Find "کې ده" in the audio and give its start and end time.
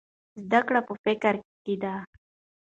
1.63-1.93